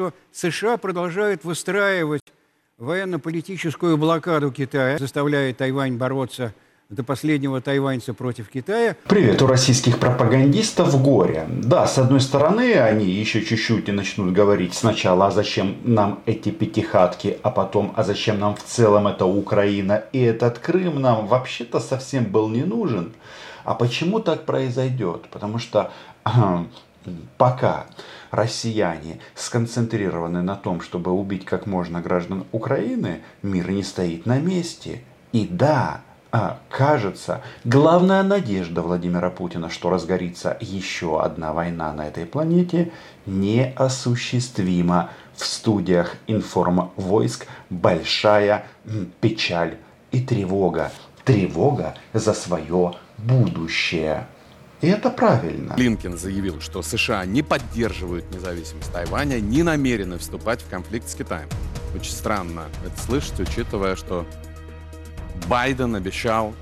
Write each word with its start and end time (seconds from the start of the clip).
что 0.00 0.14
США 0.32 0.78
продолжают 0.78 1.44
выстраивать 1.44 2.22
военно-политическую 2.78 3.98
блокаду 3.98 4.50
Китая, 4.50 4.96
заставляя 4.96 5.52
Тайвань 5.52 5.98
бороться 5.98 6.54
до 6.88 7.04
последнего 7.04 7.60
тайваньца 7.60 8.14
против 8.14 8.48
Китая. 8.48 8.96
Привет, 9.06 9.42
у 9.42 9.46
российских 9.46 9.98
пропагандистов 9.98 11.00
горе. 11.02 11.46
Да, 11.50 11.86
с 11.86 11.98
одной 11.98 12.22
стороны, 12.22 12.72
они 12.80 13.04
еще 13.04 13.44
чуть-чуть 13.44 13.90
и 13.90 13.92
начнут 13.92 14.32
говорить 14.32 14.72
сначала, 14.72 15.26
а 15.26 15.30
зачем 15.30 15.76
нам 15.84 16.22
эти 16.24 16.48
пятихатки, 16.48 17.38
а 17.42 17.50
потом, 17.50 17.92
а 17.94 18.02
зачем 18.02 18.40
нам 18.40 18.56
в 18.56 18.64
целом 18.64 19.06
эта 19.06 19.26
Украина 19.26 20.02
и 20.12 20.20
этот 20.20 20.60
Крым 20.60 21.02
нам 21.02 21.26
вообще-то 21.26 21.78
совсем 21.78 22.24
был 22.24 22.48
не 22.48 22.62
нужен. 22.62 23.12
А 23.64 23.74
почему 23.74 24.20
так 24.20 24.46
произойдет? 24.46 25.28
Потому 25.30 25.58
что 25.58 25.92
пока 27.36 27.86
россияне 28.30 29.20
сконцентрированы 29.34 30.42
на 30.42 30.56
том, 30.56 30.80
чтобы 30.80 31.12
убить 31.12 31.44
как 31.44 31.66
можно 31.66 32.00
граждан 32.00 32.44
Украины, 32.52 33.22
мир 33.42 33.70
не 33.70 33.82
стоит 33.82 34.26
на 34.26 34.38
месте. 34.38 35.02
И 35.32 35.46
да, 35.46 36.02
а, 36.32 36.60
кажется, 36.68 37.42
главная 37.64 38.22
надежда 38.22 38.82
Владимира 38.82 39.30
Путина, 39.30 39.68
что 39.68 39.90
разгорится 39.90 40.56
еще 40.60 41.20
одна 41.20 41.52
война 41.52 41.92
на 41.92 42.06
этой 42.06 42.24
планете, 42.24 42.92
неосуществима. 43.26 45.10
В 45.34 45.44
студиях 45.44 46.16
информ 46.26 46.90
войск 46.96 47.46
большая 47.70 48.66
печаль 49.20 49.78
и 50.12 50.20
тревога. 50.20 50.92
Тревога 51.24 51.94
за 52.12 52.32
свое 52.34 52.94
будущее. 53.18 54.26
И 54.80 54.88
это 54.88 55.10
правильно. 55.10 55.74
Блинкен 55.74 56.16
заявил, 56.16 56.60
что 56.60 56.82
США 56.82 57.26
не 57.26 57.42
поддерживают 57.42 58.30
независимость 58.34 58.90
Тайваня, 58.92 59.38
не 59.40 59.62
намерены 59.62 60.18
вступать 60.18 60.62
в 60.62 60.68
конфликт 60.70 61.08
с 61.08 61.14
Китаем. 61.14 61.48
Очень 61.94 62.12
странно 62.12 62.64
это 62.84 62.98
слышать, 63.00 63.38
учитывая, 63.40 63.96
что 63.96 64.26
Байден 65.48 65.96
обещал 65.96 66.54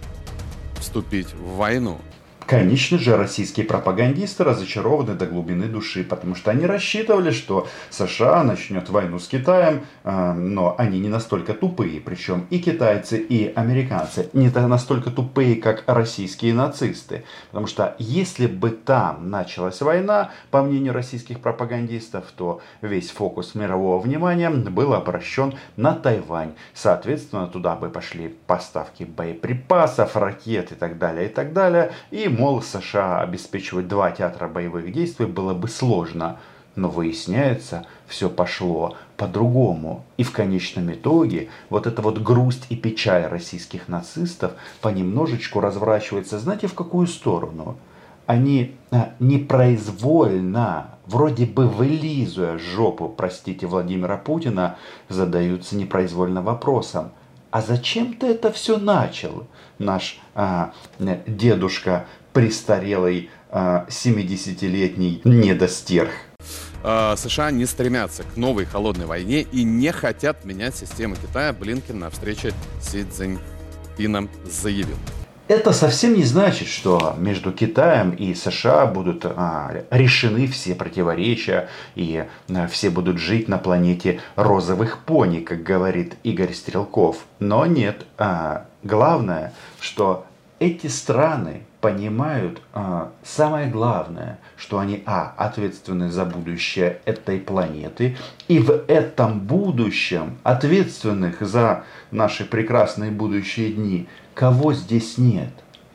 вступить 0.80 1.32
в 1.34 1.56
войну. 1.56 2.00
Конечно 2.48 2.96
же, 2.96 3.14
российские 3.14 3.66
пропагандисты 3.66 4.42
разочарованы 4.42 5.12
до 5.12 5.26
глубины 5.26 5.66
души, 5.66 6.02
потому 6.02 6.34
что 6.34 6.50
они 6.50 6.64
рассчитывали, 6.64 7.30
что 7.30 7.68
США 7.90 8.42
начнет 8.42 8.88
войну 8.88 9.18
с 9.18 9.28
Китаем, 9.28 9.84
э, 10.02 10.32
но 10.32 10.74
они 10.78 10.98
не 10.98 11.10
настолько 11.10 11.52
тупые, 11.52 12.00
причем 12.00 12.46
и 12.48 12.58
китайцы, 12.58 13.18
и 13.18 13.52
американцы 13.54 14.30
не 14.32 14.48
настолько 14.48 15.10
тупые, 15.10 15.56
как 15.56 15.84
российские 15.86 16.54
нацисты. 16.54 17.24
Потому 17.50 17.66
что 17.66 17.94
если 17.98 18.46
бы 18.46 18.70
там 18.70 19.28
началась 19.28 19.82
война, 19.82 20.30
по 20.50 20.62
мнению 20.62 20.94
российских 20.94 21.40
пропагандистов, 21.40 22.24
то 22.34 22.62
весь 22.80 23.10
фокус 23.10 23.54
мирового 23.54 24.00
внимания 24.00 24.48
был 24.48 24.94
обращен 24.94 25.52
на 25.76 25.92
Тайвань. 25.92 26.54
Соответственно, 26.72 27.46
туда 27.46 27.76
бы 27.76 27.90
пошли 27.90 28.34
поставки 28.46 29.02
боеприпасов, 29.02 30.16
ракет 30.16 30.72
и 30.72 30.76
так 30.76 30.96
далее, 30.96 31.26
и 31.26 31.28
так 31.28 31.52
далее. 31.52 31.92
И 32.10 32.37
мол, 32.38 32.62
США 32.62 33.20
обеспечивать 33.20 33.88
два 33.88 34.10
театра 34.12 34.48
боевых 34.48 34.92
действий 34.92 35.26
было 35.26 35.52
бы 35.54 35.68
сложно. 35.68 36.38
Но 36.76 36.88
выясняется, 36.88 37.86
все 38.06 38.30
пошло 38.30 38.94
по-другому. 39.16 40.04
И 40.16 40.22
в 40.22 40.30
конечном 40.30 40.92
итоге 40.92 41.48
вот 41.70 41.88
эта 41.88 42.00
вот 42.02 42.18
грусть 42.18 42.66
и 42.68 42.76
печаль 42.76 43.26
российских 43.26 43.88
нацистов 43.88 44.52
понемножечку 44.80 45.58
разворачивается, 45.58 46.38
знаете, 46.38 46.68
в 46.68 46.74
какую 46.74 47.08
сторону? 47.08 47.76
Они 48.26 48.76
а, 48.92 49.10
непроизвольно, 49.18 50.90
вроде 51.06 51.46
бы 51.46 51.66
вылизывая 51.66 52.58
жопу, 52.58 53.08
простите, 53.08 53.66
Владимира 53.66 54.16
Путина, 54.16 54.76
задаются 55.08 55.74
непроизвольно 55.74 56.42
вопросом, 56.42 57.10
а 57.50 57.62
зачем 57.62 58.14
ты 58.14 58.26
это 58.26 58.52
все 58.52 58.76
начал, 58.76 59.46
наш 59.78 60.20
а, 60.34 60.72
дедушка 61.26 62.04
престарелый 62.38 63.30
70-летний 63.50 65.22
а, 65.24 65.28
недостерх. 65.28 66.10
А, 66.84 67.16
США 67.16 67.50
не 67.50 67.66
стремятся 67.66 68.22
к 68.22 68.36
новой 68.36 68.64
холодной 68.64 69.06
войне 69.06 69.40
и 69.40 69.64
не 69.64 69.90
хотят 69.90 70.44
менять 70.44 70.76
систему 70.76 71.16
Китая. 71.16 71.52
Блинкен 71.52 71.98
на 71.98 72.10
встрече 72.10 72.52
с 72.80 72.90
Си 72.92 73.04
Цзиньпином 73.10 74.30
заявил. 74.44 74.94
Это 75.48 75.72
совсем 75.72 76.14
не 76.14 76.22
значит, 76.22 76.68
что 76.68 77.16
между 77.18 77.50
Китаем 77.50 78.12
и 78.12 78.34
США 78.34 78.86
будут 78.86 79.24
а, 79.24 79.72
решены 79.90 80.46
все 80.46 80.76
противоречия 80.76 81.68
и 81.96 82.24
а, 82.48 82.68
все 82.68 82.90
будут 82.90 83.18
жить 83.18 83.48
на 83.48 83.58
планете 83.58 84.20
розовых 84.36 84.98
пони, 84.98 85.40
как 85.40 85.64
говорит 85.64 86.14
Игорь 86.22 86.54
Стрелков. 86.54 87.16
Но 87.40 87.66
нет, 87.66 88.06
а, 88.16 88.66
главное, 88.84 89.52
что 89.80 90.24
эти 90.60 90.86
страны 90.86 91.62
понимают 91.80 92.60
а, 92.72 93.12
самое 93.22 93.68
главное, 93.68 94.38
что 94.56 94.78
они, 94.78 95.02
а, 95.06 95.32
ответственны 95.36 96.10
за 96.10 96.24
будущее 96.24 97.00
этой 97.04 97.38
планеты, 97.38 98.16
и 98.48 98.58
в 98.58 98.70
этом 98.88 99.40
будущем 99.40 100.38
ответственных 100.42 101.40
за 101.40 101.84
наши 102.10 102.44
прекрасные 102.44 103.10
будущие 103.10 103.72
дни, 103.72 104.08
кого 104.34 104.72
здесь 104.72 105.18
нет? 105.18 105.52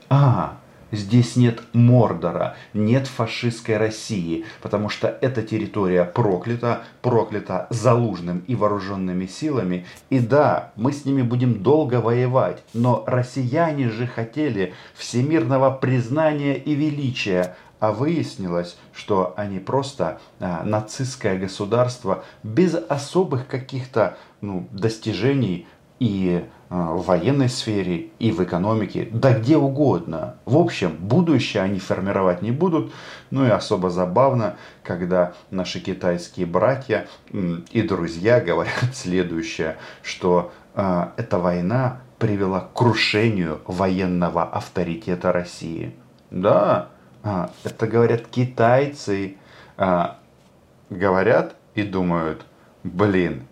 А, 0.09 0.57
Здесь 0.93 1.35
нет 1.35 1.63
Мордора, 1.73 2.55
нет 2.75 3.07
фашистской 3.07 3.77
России, 3.77 4.45
потому 4.61 4.89
что 4.89 5.07
эта 5.21 5.41
территория 5.41 6.03
проклята, 6.03 6.83
проклята 7.01 7.65
залужным 7.71 8.43
и 8.45 8.53
вооруженными 8.53 9.25
силами. 9.25 9.87
И 10.11 10.19
да, 10.19 10.71
мы 10.75 10.93
с 10.93 11.03
ними 11.05 11.23
будем 11.23 11.63
долго 11.63 11.99
воевать, 11.99 12.63
но 12.75 13.03
россияне 13.07 13.89
же 13.89 14.05
хотели 14.05 14.75
всемирного 14.93 15.71
признания 15.71 16.57
и 16.57 16.75
величия, 16.75 17.55
а 17.79 17.91
выяснилось, 17.91 18.77
что 18.93 19.33
они 19.35 19.57
просто 19.57 20.19
а, 20.39 20.63
нацистское 20.63 21.39
государство 21.39 22.23
без 22.43 22.75
особых 22.75 23.47
каких-то 23.47 24.15
ну, 24.41 24.67
достижений 24.71 25.65
и 25.99 26.45
в 26.73 27.05
военной 27.05 27.49
сфере, 27.49 28.07
и 28.17 28.31
в 28.31 28.43
экономике, 28.43 29.07
да 29.11 29.37
где 29.37 29.57
угодно. 29.57 30.37
В 30.45 30.57
общем, 30.57 30.97
будущее 30.99 31.61
они 31.61 31.77
формировать 31.77 32.41
не 32.41 32.49
будут. 32.49 32.91
Ну 33.29 33.45
и 33.45 33.49
особо 33.49 33.91
забавно, 33.91 34.55
когда 34.81 35.33
наши 35.51 35.79
китайские 35.79 36.47
братья 36.47 37.07
и 37.31 37.81
друзья 37.83 38.41
говорят 38.41 38.73
следующее, 38.93 39.77
что 40.01 40.51
э, 40.73 41.07
эта 41.17 41.37
война 41.37 41.99
привела 42.17 42.61
к 42.61 42.73
крушению 42.73 43.61
военного 43.67 44.43
авторитета 44.43 45.31
России. 45.31 45.95
Да, 46.31 46.89
э, 47.23 47.49
это 47.63 47.85
говорят 47.85 48.25
китайцы, 48.25 49.37
э, 49.77 50.05
говорят 50.89 51.55
и 51.75 51.83
думают, 51.83 52.47
блин, 52.83 53.45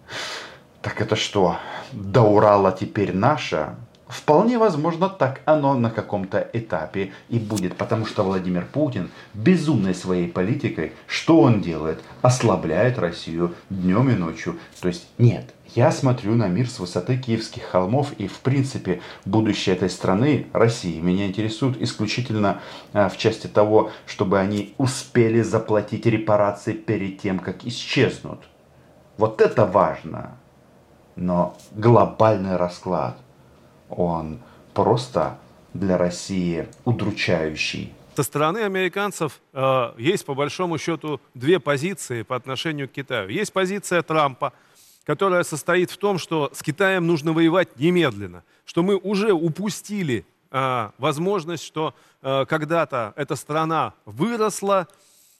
так 0.81 1.01
это 1.01 1.15
что, 1.15 1.57
до 1.91 2.21
Урала 2.21 2.71
теперь 2.71 3.13
наша? 3.13 3.75
Вполне 4.11 4.57
возможно, 4.57 5.07
так 5.07 5.39
оно 5.45 5.73
на 5.73 5.89
каком-то 5.89 6.45
этапе 6.51 7.13
и 7.29 7.39
будет, 7.39 7.77
потому 7.77 8.05
что 8.05 8.23
Владимир 8.23 8.65
Путин 8.65 9.09
безумной 9.33 9.95
своей 9.95 10.27
политикой, 10.27 10.91
что 11.07 11.39
он 11.39 11.61
делает? 11.61 12.01
Ослабляет 12.21 12.99
Россию 12.99 13.55
днем 13.69 14.09
и 14.09 14.15
ночью. 14.15 14.59
То 14.81 14.89
есть 14.89 15.07
нет, 15.17 15.53
я 15.75 15.93
смотрю 15.93 16.35
на 16.35 16.49
мир 16.49 16.69
с 16.69 16.79
высоты 16.79 17.17
киевских 17.17 17.63
холмов 17.63 18.11
и 18.17 18.27
в 18.27 18.39
принципе 18.39 19.01
будущее 19.23 19.77
этой 19.77 19.89
страны, 19.89 20.47
России, 20.51 20.99
меня 20.99 21.27
интересует 21.27 21.81
исключительно 21.81 22.59
а, 22.91 23.07
в 23.07 23.17
части 23.17 23.47
того, 23.47 23.91
чтобы 24.05 24.39
они 24.39 24.73
успели 24.77 25.41
заплатить 25.41 26.05
репарации 26.05 26.73
перед 26.73 27.21
тем, 27.21 27.39
как 27.39 27.63
исчезнут. 27.63 28.41
Вот 29.17 29.39
это 29.39 29.65
важно. 29.65 30.37
Но 31.15 31.57
глобальный 31.71 32.55
расклад, 32.55 33.17
он 33.89 34.39
просто 34.73 35.37
для 35.73 35.97
России 35.97 36.67
удручающий. 36.85 37.93
Со 38.15 38.23
стороны 38.23 38.59
американцев 38.59 39.39
э, 39.53 39.93
есть 39.97 40.25
по 40.25 40.33
большому 40.33 40.77
счету 40.77 41.21
две 41.33 41.59
позиции 41.59 42.23
по 42.23 42.35
отношению 42.35 42.89
к 42.89 42.91
Китаю. 42.91 43.29
Есть 43.29 43.53
позиция 43.53 44.01
Трампа, 44.01 44.53
которая 45.05 45.43
состоит 45.43 45.91
в 45.91 45.97
том, 45.97 46.17
что 46.17 46.51
с 46.53 46.61
Китаем 46.61 47.07
нужно 47.07 47.31
воевать 47.31 47.79
немедленно, 47.79 48.43
что 48.65 48.83
мы 48.83 48.97
уже 48.97 49.31
упустили 49.31 50.25
э, 50.51 50.89
возможность, 50.97 51.63
что 51.63 51.93
э, 52.21 52.45
когда-то 52.45 53.13
эта 53.15 53.35
страна 53.35 53.93
выросла, 54.05 54.87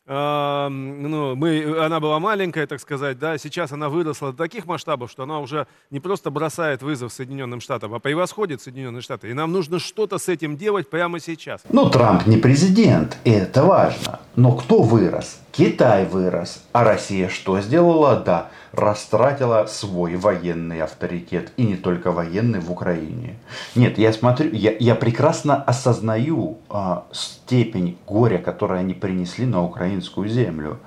ну, 0.08 1.36
мы, 1.36 1.78
она 1.80 2.00
была 2.00 2.20
маленькая, 2.20 2.66
так 2.66 2.80
сказать, 2.80 3.20
да, 3.20 3.38
сейчас 3.38 3.72
она 3.72 3.90
выросла 3.90 4.32
до 4.32 4.38
таких 4.38 4.66
масштабов, 4.66 5.12
что 5.12 5.24
она 5.24 5.40
уже 5.40 5.68
не 5.90 6.00
просто 6.00 6.32
бросает 6.32 6.82
вызов 6.82 7.14
Соединенным 7.14 7.62
Штатам, 7.62 7.94
а 7.94 8.00
превосходит 8.00 8.62
Соединенные 8.62 9.02
Штаты. 9.02 9.30
И 9.30 9.34
нам 9.34 9.52
нужно 9.52 9.80
что-то 9.80 10.18
с 10.18 10.28
этим 10.28 10.58
делать 10.58 10.90
прямо 10.90 11.20
сейчас. 11.20 11.62
Ну, 11.70 11.90
Трамп 11.90 12.26
не 12.26 12.38
президент, 12.38 13.18
и 13.24 13.32
это 13.32 13.64
важно. 13.64 14.21
Но 14.36 14.54
кто 14.54 14.82
вырос? 14.82 15.40
Китай 15.52 16.06
вырос. 16.06 16.64
А 16.72 16.86
Россия 16.86 17.28
что 17.28 17.60
сделала? 17.60 18.16
Да, 18.16 18.48
растратила 18.72 19.66
свой 19.66 20.16
военный 20.16 20.82
авторитет. 20.82 21.52
И 21.58 21.66
не 21.66 21.76
только 21.76 22.12
военный 22.12 22.62
в 22.62 22.72
Украине. 22.72 23.36
Нет, 23.76 23.98
я 23.98 24.14
смотрю, 24.14 24.50
я, 24.54 24.74
я 24.80 24.96
прекрасно 24.96 25.62
осознаю 25.62 26.60
а, 26.70 27.04
степень 27.12 27.98
горя, 28.08 28.38
которое 28.38 28.80
они 28.80 28.94
принесли 28.94 29.46
на 29.46 29.64
украинскую 29.64 30.30
землю. 30.30 30.80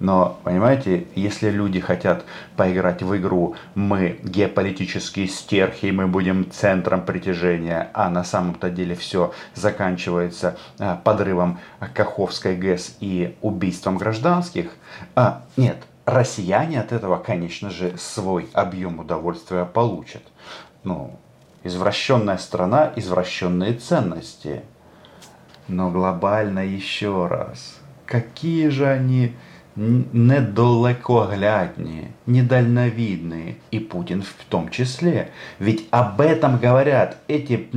Но, 0.00 0.40
понимаете, 0.44 1.06
если 1.14 1.50
люди 1.50 1.78
хотят 1.78 2.24
поиграть 2.56 3.02
в 3.02 3.16
игру, 3.18 3.54
мы 3.74 4.18
геополитические 4.22 5.28
стерхи, 5.28 5.90
мы 5.90 6.06
будем 6.06 6.50
центром 6.50 7.02
притяжения, 7.02 7.90
а 7.92 8.08
на 8.08 8.24
самом-то 8.24 8.70
деле 8.70 8.94
все 8.94 9.32
заканчивается 9.54 10.56
а, 10.78 10.96
подрывом 10.96 11.60
Каховской 11.94 12.56
ГЭС 12.56 12.96
и 13.00 13.36
убийством 13.42 13.98
гражданских, 13.98 14.70
а, 15.14 15.42
нет, 15.58 15.76
россияне 16.06 16.80
от 16.80 16.92
этого, 16.92 17.18
конечно 17.18 17.68
же, 17.68 17.96
свой 17.98 18.48
объем 18.54 19.00
удовольствия 19.00 19.66
получат. 19.66 20.22
Ну, 20.82 21.18
извращенная 21.62 22.38
страна, 22.38 22.90
извращенные 22.96 23.74
ценности. 23.74 24.62
Но 25.68 25.90
глобально 25.90 26.66
еще 26.66 27.26
раз, 27.26 27.78
какие 28.06 28.68
же 28.68 28.86
они 28.86 29.34
недалекоглядні, 30.12 32.08
недальновидные, 32.26 33.54
и 33.70 33.78
Путин 33.78 34.22
в 34.22 34.44
том 34.48 34.68
числе. 34.68 35.30
Ведь 35.58 35.88
об 35.90 36.20
этом 36.20 36.58
говорят 36.58 37.16
эти 37.28 37.68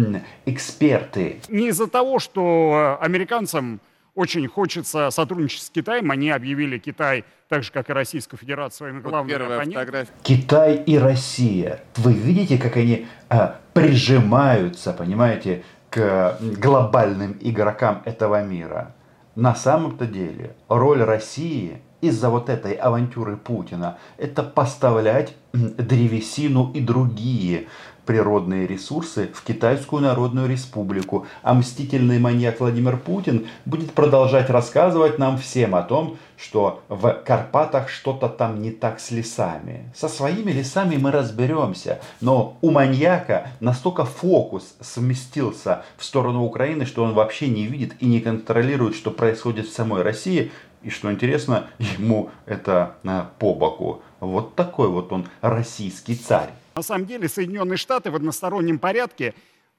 эксперты. 0.46 1.40
Не 1.48 1.70
из-за 1.70 1.88
того, 1.88 2.20
что 2.20 2.98
американцам 3.00 3.80
очень 4.16 4.48
хочется 4.48 5.10
сотрудничать 5.12 5.64
с 5.64 5.70
Китаем, 5.70 6.12
они 6.12 6.30
объявили 6.30 6.78
Китай, 6.78 7.24
так 7.48 7.64
же, 7.64 7.72
как 7.72 7.90
и 7.90 7.94
Российскую 7.94 8.40
Федерацию, 8.40 8.78
своими 8.78 9.00
вот 9.00 9.10
главными. 9.10 10.08
Китай 10.24 10.76
и 10.76 10.98
Россия. 10.98 11.80
Вы 11.96 12.14
видите, 12.14 12.58
как 12.58 12.78
они 12.78 13.08
а, 13.30 13.60
прижимаются, 13.74 14.94
понимаете, 14.94 15.64
к 15.90 16.38
глобальным 16.42 17.38
игрокам 17.40 18.02
этого 18.06 18.44
мира? 18.44 18.94
На 19.36 19.56
самом-то 19.56 20.06
деле 20.06 20.56
роль 20.68 21.02
России 21.02 21.82
из-за 22.04 22.30
вот 22.30 22.50
этой 22.50 22.74
авантюры 22.74 23.38
Путина 23.38 23.98
это 24.18 24.44
поставлять 24.44 25.36
древесину 25.54 26.72
и 26.74 26.82
другие 26.82 27.68
природные 28.06 28.68
ресурсы 28.68 29.30
в 29.34 29.44
Китайскую 29.44 30.02
Народную 30.02 30.50
Республику. 30.50 31.26
А 31.42 31.54
мстительный 31.54 32.20
маньяк 32.20 32.60
Владимир 32.60 32.98
Путин 32.98 33.48
будет 33.66 33.94
продолжать 33.94 34.50
рассказывать 34.50 35.20
нам 35.20 35.38
всем 35.38 35.76
о 35.76 35.84
том, 35.84 36.18
что 36.36 36.84
в 36.90 37.14
Карпатах 37.26 37.88
что-то 37.88 38.28
там 38.28 38.62
не 38.62 38.72
так 38.72 39.00
с 39.00 39.12
лесами. 39.12 39.90
Со 39.96 40.10
своими 40.10 40.52
лесами 40.52 40.98
мы 40.98 41.12
разберемся, 41.12 42.02
но 42.20 42.58
у 42.62 42.72
маньяка 42.72 43.48
настолько 43.62 44.04
фокус 44.04 44.76
сместился 44.82 45.84
в 45.96 46.04
сторону 46.04 46.44
Украины, 46.44 46.86
что 46.86 47.04
он 47.04 47.14
вообще 47.14 47.48
не 47.48 47.66
видит 47.68 47.94
и 48.02 48.06
не 48.06 48.20
контролирует, 48.20 48.96
что 48.96 49.12
происходит 49.12 49.68
в 49.68 49.74
самой 49.74 50.02
России, 50.02 50.52
и 50.84 50.90
что 50.90 51.12
интересно, 51.12 51.70
ему 51.80 52.32
это 52.46 52.98
а, 53.04 53.32
по 53.40 53.54
боку. 53.54 54.02
Вот 54.20 54.56
такой 54.56 54.90
вот 54.90 55.12
он 55.12 55.28
российский 55.42 56.16
царь. 56.16 56.50
На 56.76 56.82
самом 56.82 57.06
деле 57.06 57.28
Соединенные 57.30 57.78
Штаты 57.78 58.12
в 58.12 58.16
одностороннем 58.16 58.80
порядке 58.80 59.34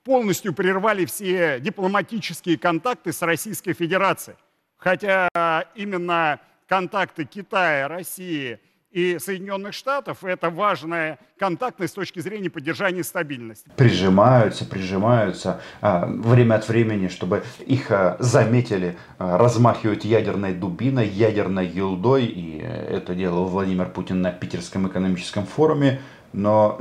полностью 0.04 0.52
прервали 0.52 1.04
все 1.06 1.60
дипломатические 1.60 2.58
контакты 2.58 3.12
с 3.12 3.22
Российской 3.22 3.72
Федерацией. 3.72 4.36
Хотя 4.76 5.28
именно 5.74 6.40
контакты 6.68 7.24
Китая, 7.24 7.88
России 7.88 8.58
и 8.94 9.18
Соединенных 9.18 9.74
Штатов– 9.74 10.18
это 10.22 10.50
важная 10.50 11.18
контактность 11.36 11.92
с 11.92 11.96
точки 11.96 12.20
зрения 12.20 12.48
поддержания 12.48 13.02
стабильности. 13.02 13.68
Прижимаются, 13.76 14.64
прижимаются 14.64 15.60
а, 15.80 16.06
время 16.06 16.54
от 16.54 16.68
времени, 16.68 17.08
чтобы 17.08 17.42
их 17.66 17.90
а, 17.90 18.16
заметили, 18.20 18.96
а, 19.18 19.36
размахивают 19.36 20.04
ядерной 20.04 20.54
дубиной, 20.54 21.08
ядерной 21.08 21.66
елдой. 21.66 22.26
И 22.26 22.58
это 22.58 23.16
делал 23.16 23.46
Владимир 23.46 23.90
Путин 23.90 24.22
на 24.22 24.30
Питерском 24.30 24.86
экономическом 24.86 25.44
форуме. 25.44 26.00
Но 26.32 26.78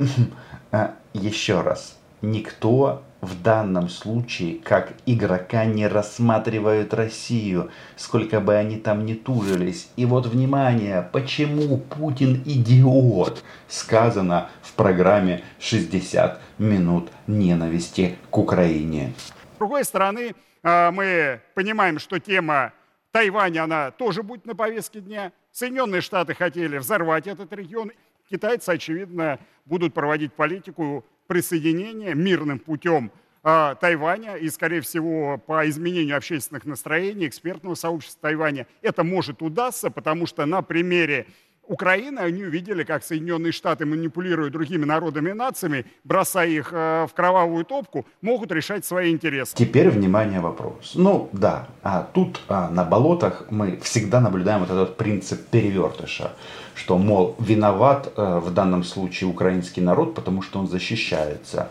еще 1.14 1.62
раз, 1.62 1.98
никто 2.22 3.02
в 3.24 3.42
данном 3.42 3.90
случае 3.90 4.60
как 4.60 4.94
игрока 5.06 5.66
не 5.66 5.88
рассматривает 5.88 6.94
Россию, 6.94 7.72
сколько 7.96 8.42
бы 8.42 8.56
они 8.56 8.78
там 8.78 9.06
ни 9.06 9.14
тужились. 9.14 9.90
И 9.96 10.06
вот 10.06 10.26
внимание, 10.26 11.08
почему 11.12 11.78
Путин 11.78 12.44
идиот, 12.46 13.44
сказано 13.68 14.50
в 14.62 14.74
программе 14.74 15.44
60 15.60 16.42
минут 16.58 17.10
ненависти 17.28 18.18
к 18.30 18.38
Украине. 18.38 19.14
С 19.56 19.58
другой 19.58 19.86
стороны, 19.86 20.36
а, 20.62 20.92
мы 20.92 21.40
понимаем, 21.56 22.00
что 22.00 22.20
тема 22.20 22.74
Тайваня, 23.12 23.64
она 23.64 23.92
тоже 23.92 24.22
будет 24.22 24.46
на 24.46 24.56
повестке 24.56 25.00
дня. 25.00 25.32
Соединенные 25.52 26.02
Штаты 26.02 26.34
хотели 26.34 26.78
взорвать 26.78 27.28
этот 27.28 27.54
регион. 27.54 27.92
Китайцы, 28.30 28.70
очевидно, 28.70 29.40
будут 29.66 29.94
проводить 29.94 30.34
политику 30.34 31.06
присоединения 31.28 32.14
мирным 32.14 32.60
путем 32.60 33.12
э, 33.44 33.76
Тайваня 33.80 34.36
и, 34.36 34.50
скорее 34.50 34.82
всего, 34.82 35.38
по 35.38 35.68
изменению 35.70 36.18
общественных 36.18 36.66
настроений 36.66 37.28
экспертного 37.28 37.76
сообщества 37.76 38.30
Тайваня 38.30 38.68
это 38.82 39.04
может 39.04 39.42
удастся, 39.42 39.90
потому 39.90 40.26
что 40.28 40.46
на 40.46 40.62
примере 40.62 41.28
Украины, 41.68 42.20
они 42.20 42.44
увидели, 42.44 42.84
как 42.84 43.04
Соединенные 43.04 43.54
Штаты, 43.54 43.86
манипулируя 43.86 44.50
другими 44.50 44.84
народами 44.86 45.30
и 45.30 45.34
нациями, 45.34 45.86
бросая 46.04 46.50
их 46.50 46.70
э, 46.74 47.08
в 47.10 47.14
кровавую 47.14 47.64
топку, 47.64 48.06
могут 48.22 48.52
решать 48.52 48.86
свои 48.86 49.12
интересы. 49.12 49.56
Теперь, 49.56 49.90
внимание, 49.90 50.42
вопрос. 50.42 50.92
Ну, 50.96 51.30
да, 51.32 51.68
а 51.82 52.08
тут 52.14 52.42
а, 52.50 52.70
на 52.70 52.84
болотах 52.84 53.46
мы 53.50 53.78
всегда 53.78 54.20
наблюдаем 54.20 54.60
вот 54.60 54.72
этот 54.72 54.98
принцип 54.98 55.48
перевертыша, 55.48 56.34
что, 56.76 56.98
мол, 56.98 57.36
виноват 57.40 58.12
а, 58.18 58.40
в 58.40 58.54
данном 58.54 58.84
случае 58.84 59.30
украинский 59.30 59.82
народ, 59.82 60.16
потому 60.16 60.42
что 60.42 60.60
он 60.60 60.68
защищается. 60.68 61.70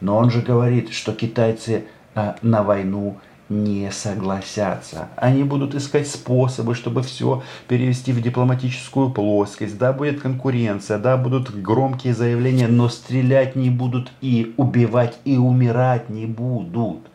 Но 0.00 0.16
он 0.16 0.30
же 0.30 0.40
говорит, 0.40 0.92
что 0.92 1.12
китайцы 1.12 1.84
а, 2.14 2.36
на 2.40 2.62
войну 2.62 3.18
не 3.48 3.90
согласятся. 3.90 5.08
Они 5.16 5.44
будут 5.44 5.74
искать 5.74 6.08
способы, 6.08 6.74
чтобы 6.74 7.02
все 7.02 7.42
перевести 7.68 8.12
в 8.12 8.20
дипломатическую 8.20 9.10
плоскость. 9.10 9.78
Да, 9.78 9.92
будет 9.92 10.20
конкуренция, 10.20 10.98
да, 10.98 11.16
будут 11.16 11.54
громкие 11.54 12.14
заявления, 12.14 12.68
но 12.68 12.88
стрелять 12.88 13.56
не 13.56 13.70
будут 13.70 14.10
и 14.20 14.54
убивать 14.56 15.18
и 15.24 15.36
умирать 15.36 16.08
не 16.10 16.26
будут. 16.26 17.06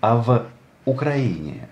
А 0.00 0.16
в 0.16 0.46
Украине 0.84 1.68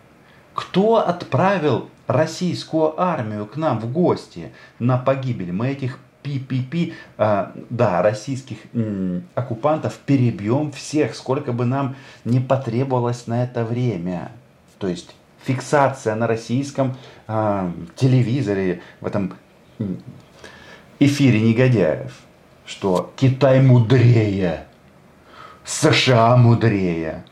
кто 0.54 0.97
отправил 0.97 1.88
российскую 2.07 3.00
армию 3.00 3.47
к 3.47 3.57
нам 3.57 3.81
в 3.81 3.90
гости 3.90 4.52
на 4.78 4.99
погибель? 4.99 5.52
Мы 5.52 5.69
этих 5.69 5.99
пи-пи-пи, 6.23 6.95
а, 7.19 7.52
да, 7.71 8.02
российских 8.02 8.59
м, 8.73 9.25
оккупантов 9.35 9.99
перебьем 9.99 10.73
всех, 10.73 11.14
сколько 11.14 11.52
бы 11.52 11.64
нам 11.64 11.97
не 12.25 12.41
потребовалось 12.41 13.26
на 13.26 13.45
это 13.45 13.64
время. 13.64 14.33
То 14.79 14.88
есть 14.88 15.14
фиксация 15.45 16.14
на 16.14 16.26
российском 16.26 16.97
а, 17.26 17.73
телевизоре, 17.97 18.83
в 19.00 19.07
этом 19.07 19.35
эфире 20.99 21.41
негодяев, 21.41 22.19
что 22.67 23.12
Китай 23.17 23.61
мудрее, 23.61 24.67
США 25.64 26.37
мудрее. 26.37 27.25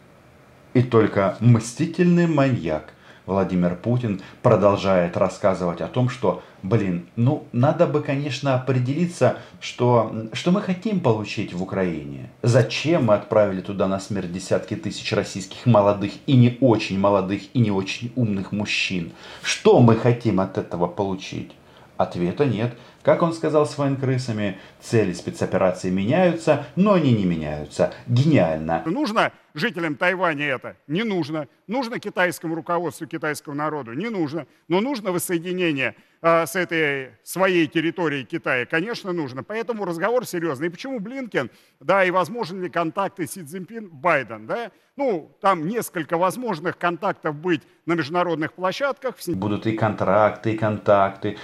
И 0.72 0.82
только 0.82 1.36
мстительный 1.40 2.28
маньяк 2.28 2.92
Владимир 3.30 3.76
Путин 3.76 4.20
продолжает 4.42 5.16
рассказывать 5.16 5.80
о 5.80 5.86
том, 5.86 6.08
что, 6.08 6.42
блин, 6.64 7.06
ну 7.14 7.44
надо 7.52 7.86
бы, 7.86 8.02
конечно, 8.02 8.56
определиться, 8.56 9.36
что, 9.60 10.12
что 10.32 10.50
мы 10.50 10.60
хотим 10.60 10.98
получить 10.98 11.54
в 11.54 11.62
Украине. 11.62 12.30
Зачем 12.42 13.06
мы 13.06 13.14
отправили 13.14 13.60
туда 13.60 13.86
на 13.86 14.00
смерть 14.00 14.32
десятки 14.32 14.74
тысяч 14.74 15.12
российских 15.12 15.64
молодых 15.64 16.12
и 16.26 16.34
не 16.34 16.58
очень 16.60 16.98
молодых 16.98 17.42
и 17.54 17.60
не 17.60 17.70
очень 17.70 18.12
умных 18.16 18.50
мужчин? 18.50 19.12
Что 19.42 19.78
мы 19.78 19.94
хотим 19.94 20.40
от 20.40 20.58
этого 20.58 20.88
получить? 20.88 21.52
Ответа 21.96 22.46
нет. 22.46 22.74
Как 23.02 23.22
он 23.22 23.32
сказал 23.32 23.66
с 23.66 23.78
военкрысами, 23.78 24.58
цели 24.80 25.14
спецоперации 25.14 25.88
меняются, 25.88 26.66
но 26.76 26.94
они 26.94 27.12
не 27.12 27.24
меняются. 27.24 27.94
Гениально. 28.06 28.82
Нужно 28.84 29.32
жителям 29.54 29.94
Тайваня 29.94 30.46
это? 30.46 30.76
Не 30.86 31.02
нужно. 31.02 31.48
Нужно 31.66 31.98
китайскому 31.98 32.54
руководству, 32.54 33.06
китайскому 33.06 33.56
народу? 33.56 33.94
Не 33.94 34.10
нужно. 34.10 34.46
Но 34.68 34.80
нужно 34.80 35.12
воссоединение 35.12 35.94
с 36.22 36.54
этой 36.54 37.12
своей 37.22 37.66
территорией 37.66 38.24
Китая? 38.24 38.66
Конечно, 38.66 39.12
нужно. 39.12 39.42
Поэтому 39.42 39.84
разговор 39.84 40.26
серьезный. 40.26 40.66
И 40.66 40.70
почему 40.70 41.00
Блинкен, 41.00 41.50
да, 41.80 42.04
и 42.04 42.10
возможны 42.10 42.64
ли 42.64 42.68
контакты 42.68 43.26
Си 43.26 43.42
Цзиньпин, 43.42 43.88
Байден, 43.88 44.46
да? 44.46 44.70
Ну, 44.96 45.34
там 45.40 45.66
несколько 45.66 46.18
возможных 46.18 46.76
контактов 46.76 47.34
быть 47.34 47.62
на 47.86 47.94
международных 47.94 48.52
площадках. 48.52 49.14
Будут 49.28 49.66
и 49.66 49.72
контракты, 49.72 50.52
и 50.52 50.58
контакты. 50.58 51.38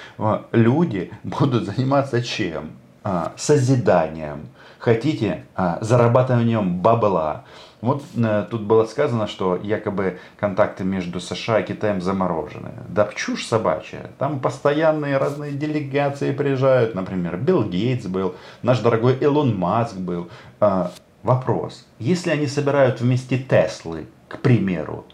Люди 0.53 1.11
будут 1.23 1.65
заниматься 1.65 2.23
чем? 2.23 2.73
А, 3.03 3.33
созиданием. 3.37 4.49
Хотите, 4.79 5.47
а, 5.55 5.79
зарабатыванием 5.81 6.81
бабла. 6.81 7.45
Вот 7.87 8.03
э, 8.17 8.45
тут 8.51 8.63
было 8.63 8.85
сказано, 8.85 9.29
что 9.29 9.55
якобы 9.63 10.19
контакты 10.41 10.83
между 10.83 11.21
США 11.21 11.61
и 11.61 11.65
Китаем 11.65 12.01
заморожены. 12.01 12.73
Да 12.89 13.09
чушь 13.15 13.47
собачья. 13.47 14.11
Там 14.19 14.41
постоянные 14.41 15.19
разные 15.19 15.53
делегации 15.53 16.33
приезжают. 16.33 16.97
Например, 16.97 17.37
Билл 17.37 17.63
Гейтс 17.63 18.07
был, 18.07 18.35
наш 18.63 18.81
дорогой 18.81 19.17
Илон 19.19 19.57
Маск 19.57 19.95
был. 19.95 20.29
Э, 20.61 20.89
вопрос. 21.23 21.87
Если 22.01 22.31
они 22.31 22.49
собирают 22.49 23.01
вместе 23.01 23.39
Теслы, 23.39 24.09
к 24.27 24.41
примеру, 24.41 25.05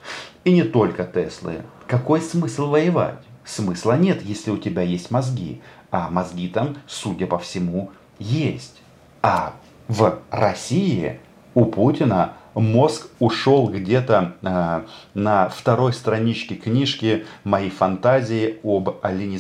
и 0.45 0.51
не 0.51 0.63
только 0.63 1.05
Теслы, 1.05 1.65
какой 1.87 2.23
смысл 2.23 2.71
воевать? 2.71 3.23
Смысла 3.45 3.99
нет, 3.99 4.23
если 4.23 4.51
у 4.51 4.57
тебя 4.57 4.81
есть 4.81 5.11
мозги. 5.11 5.61
А 5.91 6.09
мозги 6.09 6.49
там, 6.49 6.79
судя 6.87 7.27
по 7.27 7.39
всему, 7.39 7.91
есть. 8.19 8.81
А 9.21 9.53
в 9.89 10.21
России 10.31 11.21
у 11.55 11.67
Путина 11.67 12.33
мозг 12.55 13.09
ушел 13.19 13.69
где-то 13.69 14.35
э, 14.43 14.83
на 15.15 15.49
второй 15.49 15.93
страничке 15.93 16.55
книжки 16.55 17.25
«Мои 17.45 17.71
фантазии 17.71 18.59
об 18.63 18.97
Алине 19.03 19.39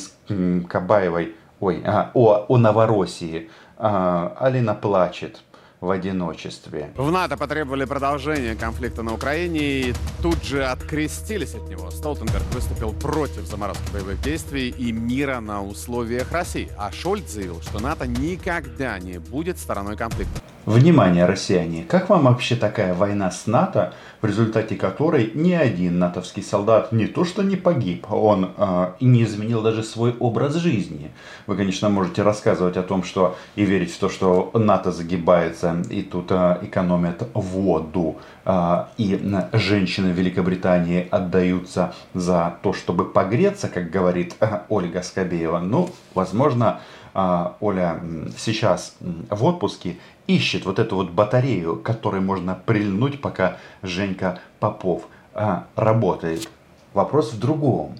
Кабаевой». 0.68 1.34
Ой, 1.60 1.80
а, 1.84 2.10
о, 2.14 2.46
о 2.48 2.58
Новороссии. 2.58 3.48
А, 3.76 4.36
Алина 4.40 4.74
плачет 4.74 5.42
в 5.82 5.90
одиночестве. 5.90 6.92
В 6.96 7.10
НАТО 7.10 7.36
потребовали 7.36 7.84
продолжения 7.84 8.54
конфликта 8.54 9.02
на 9.02 9.14
Украине 9.14 9.60
и 9.60 9.94
тут 10.22 10.42
же 10.44 10.64
открестились 10.64 11.54
от 11.54 11.68
него. 11.68 11.90
Столтенберг 11.90 12.44
выступил 12.52 12.92
против 12.92 13.46
заморозки 13.46 13.92
боевых 13.92 14.22
действий 14.22 14.70
и 14.70 14.92
мира 14.92 15.40
на 15.40 15.60
условиях 15.60 16.30
России. 16.30 16.70
А 16.78 16.92
Шольц 16.92 17.32
заявил, 17.32 17.60
что 17.62 17.80
НАТО 17.80 18.06
никогда 18.06 19.00
не 19.00 19.18
будет 19.18 19.58
стороной 19.58 19.96
конфликта. 19.96 20.40
Внимание, 20.64 21.26
россияне! 21.26 21.82
Как 21.82 22.08
вам 22.08 22.22
вообще 22.22 22.54
такая 22.54 22.94
война 22.94 23.32
с 23.32 23.48
НАТО, 23.48 23.94
в 24.20 24.26
результате 24.26 24.76
которой 24.76 25.32
ни 25.34 25.52
один 25.52 25.98
натовский 25.98 26.44
солдат 26.44 26.92
не 26.92 27.08
то 27.08 27.24
что 27.24 27.42
не 27.42 27.56
погиб, 27.56 28.06
он 28.12 28.52
э, 28.56 28.92
не 29.00 29.24
изменил 29.24 29.60
даже 29.60 29.82
свой 29.82 30.14
образ 30.20 30.54
жизни? 30.54 31.10
Вы, 31.48 31.56
конечно, 31.56 31.88
можете 31.88 32.22
рассказывать 32.22 32.76
о 32.76 32.84
том, 32.84 33.02
что 33.02 33.36
и 33.56 33.64
верить 33.64 33.92
в 33.92 33.98
то, 33.98 34.08
что 34.08 34.52
НАТО 34.54 34.92
загибается 34.92 35.82
и 35.90 36.02
тут 36.02 36.30
э, 36.30 36.58
экономят 36.62 37.28
воду, 37.34 38.18
э, 38.44 38.84
и 38.98 39.20
э, 39.20 39.58
женщины 39.58 40.12
Великобритании 40.12 41.08
отдаются 41.10 41.92
за 42.14 42.54
то, 42.62 42.72
чтобы 42.72 43.04
погреться, 43.06 43.66
как 43.66 43.90
говорит 43.90 44.36
э, 44.38 44.60
Ольга 44.68 45.02
Скобеева. 45.02 45.58
Ну, 45.58 45.90
возможно, 46.14 46.78
Оля 47.14 48.00
сейчас 48.38 48.96
в 49.00 49.44
отпуске 49.44 49.98
ищет 50.26 50.64
вот 50.64 50.78
эту 50.78 50.96
вот 50.96 51.10
батарею, 51.10 51.76
которой 51.76 52.20
можно 52.20 52.54
прильнуть, 52.54 53.20
пока 53.20 53.58
Женька 53.82 54.40
Попов 54.60 55.04
а, 55.34 55.66
работает. 55.76 56.48
Вопрос 56.94 57.32
в 57.32 57.38
другом. 57.38 57.96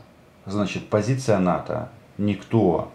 Значит, 0.46 0.88
позиция 0.88 1.38
НАТО. 1.38 1.90
Никто 2.18 2.90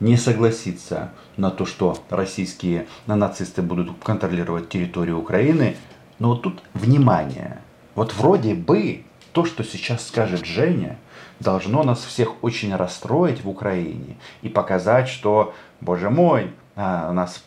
не 0.00 0.16
согласится 0.16 1.10
на 1.36 1.50
то, 1.50 1.64
что 1.64 1.96
российские 2.10 2.86
нацисты 3.06 3.62
будут 3.62 3.92
контролировать 4.02 4.68
территорию 4.68 5.18
Украины. 5.18 5.76
Но 6.18 6.30
вот 6.30 6.42
тут 6.42 6.62
внимание. 6.74 7.60
Вот 7.94 8.14
вроде 8.14 8.54
бы 8.54 9.04
то, 9.32 9.44
что 9.44 9.64
сейчас 9.64 10.06
скажет 10.06 10.44
Женя, 10.44 10.98
должно 11.40 11.82
нас 11.82 12.04
всех 12.04 12.42
очень 12.42 12.74
расстроить 12.74 13.42
в 13.42 13.48
Украине 13.48 14.16
и 14.42 14.48
показать, 14.48 15.08
что, 15.08 15.54
боже 15.80 16.10
мой, 16.10 16.52
а, 16.74 17.12
нас 17.12 17.44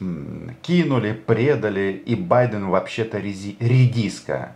кинули, 0.61 1.13
предали, 1.13 2.03
и 2.05 2.15
Байден 2.15 2.67
вообще-то 2.67 3.19
редиска. 3.19 4.55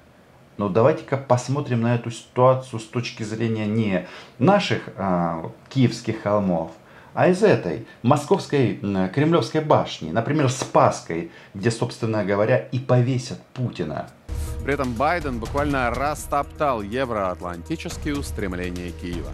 Но 0.58 0.70
давайте-ка 0.70 1.18
посмотрим 1.18 1.82
на 1.82 1.96
эту 1.96 2.12
ситуацию 2.12 2.80
с 2.80 2.86
точки 2.86 3.24
зрения 3.24 3.66
не 3.66 4.08
наших 4.38 4.90
а, 4.98 5.52
киевских 5.70 6.22
холмов, 6.22 6.72
а 7.14 7.30
из 7.30 7.44
этой 7.44 7.88
московской 8.04 8.76
кремлевской 9.14 9.62
башни, 9.62 10.12
например, 10.12 10.50
Спасской, 10.50 11.32
где, 11.54 11.72
собственно 11.72 12.24
говоря, 12.24 12.58
и 12.58 12.80
повесят 12.80 13.42
Путина. 13.54 14.10
При 14.70 14.76
этом 14.76 14.94
Байден 14.94 15.40
буквально 15.40 15.90
растоптал 15.90 16.84
евроатлантические 16.84 18.16
устремления 18.16 18.92
Киева. 18.92 19.32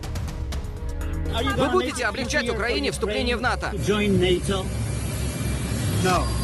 Вы 1.57 1.69
будете 1.71 2.05
облегчать 2.05 2.49
Украине 2.49 2.91
вступление 2.91 3.35
в 3.35 3.41
НАТО? 3.41 3.73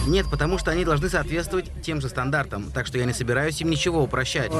Нет, 0.07 0.25
потому 0.29 0.57
что 0.57 0.71
они 0.71 0.83
должны 0.83 1.09
соответствовать 1.09 1.71
тем 1.81 2.01
же 2.01 2.09
стандартам, 2.09 2.71
так 2.73 2.87
что 2.87 2.97
я 2.97 3.05
не 3.05 3.13
собираюсь 3.13 3.61
им 3.61 3.69
ничего 3.69 4.01
упрощать. 4.01 4.51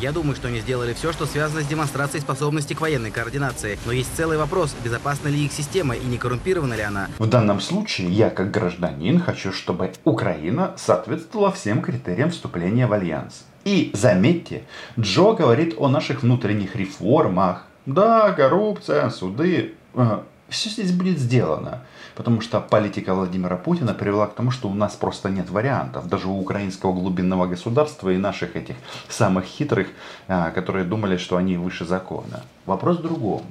Я 0.00 0.12
думаю, 0.12 0.36
что 0.36 0.48
они 0.48 0.60
сделали 0.60 0.94
все, 0.94 1.12
что 1.12 1.26
связано 1.26 1.62
с 1.62 1.66
демонстрацией 1.66 2.22
способности 2.22 2.74
к 2.74 2.80
военной 2.80 3.10
координации. 3.10 3.78
Но 3.86 3.92
есть 3.92 4.10
целый 4.16 4.38
вопрос, 4.38 4.74
безопасна 4.82 5.28
ли 5.28 5.44
их 5.44 5.52
система 5.52 5.94
и 5.94 6.04
не 6.04 6.18
коррумпирована 6.18 6.74
ли 6.74 6.82
она. 6.82 7.08
В 7.18 7.26
данном 7.26 7.60
случае 7.60 8.08
я, 8.08 8.30
как 8.30 8.50
гражданин, 8.50 9.20
хочу, 9.20 9.52
чтобы 9.52 9.92
Украина 10.04 10.74
соответствовала 10.76 11.52
всем 11.52 11.82
критериям 11.82 12.30
вступления 12.30 12.86
в 12.86 12.92
Альянс. 12.92 13.44
И 13.64 13.90
заметьте, 13.92 14.62
Джо 14.98 15.32
говорит 15.32 15.74
о 15.76 15.88
наших 15.88 16.22
внутренних 16.22 16.76
реформах. 16.76 17.66
Да, 17.84 18.32
коррупция, 18.32 19.10
суды. 19.10 19.74
Э, 19.94 20.20
все 20.50 20.68
здесь 20.68 20.92
будет 20.92 21.18
сделано. 21.18 21.82
Потому 22.14 22.40
что 22.40 22.60
политика 22.60 23.14
Владимира 23.14 23.56
Путина 23.56 23.94
привела 23.94 24.26
к 24.26 24.34
тому, 24.34 24.50
что 24.50 24.68
у 24.68 24.74
нас 24.74 24.94
просто 24.94 25.30
нет 25.30 25.48
вариантов. 25.48 26.08
Даже 26.08 26.28
у 26.28 26.38
украинского 26.38 26.92
глубинного 26.92 27.46
государства 27.46 28.10
и 28.10 28.18
наших 28.18 28.56
этих 28.56 28.76
самых 29.08 29.44
хитрых, 29.44 29.88
а, 30.28 30.50
которые 30.50 30.84
думали, 30.84 31.16
что 31.16 31.36
они 31.36 31.56
выше 31.56 31.84
закона. 31.84 32.42
Вопрос 32.66 32.98
в 32.98 33.02
другом. 33.02 33.42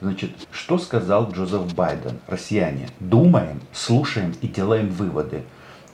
Значит, 0.00 0.30
что 0.50 0.78
сказал 0.78 1.30
Джозеф 1.30 1.74
Байден? 1.74 2.18
Россияне, 2.26 2.88
думаем, 3.00 3.60
слушаем 3.72 4.34
и 4.40 4.48
делаем 4.48 4.88
выводы. 4.88 5.44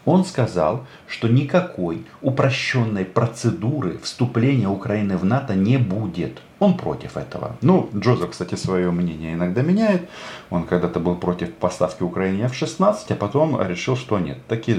Он 0.06 0.24
сказал, 0.24 0.86
что 1.08 1.28
никакой 1.28 2.06
упрощенной 2.22 3.04
процедуры 3.04 3.98
вступления 3.98 4.68
Украины 4.68 5.16
в 5.16 5.24
НАТО 5.24 5.54
не 5.56 5.78
будет. 5.78 6.38
Он 6.60 6.76
против 6.78 7.16
этого. 7.16 7.56
Ну, 7.60 7.90
Джозеф, 7.94 8.30
кстати, 8.30 8.54
свое 8.54 8.90
мнение 8.92 9.34
иногда 9.34 9.62
меняет. 9.62 10.08
Он 10.48 10.64
когда-то 10.64 11.00
был 11.00 11.16
против 11.16 11.52
поставки 11.54 12.04
Украине 12.04 12.44
F-16, 12.44 12.96
а 13.10 13.14
потом 13.16 13.60
решил, 13.60 13.96
что 13.96 14.18
нет, 14.20 14.38
таки 14.46 14.76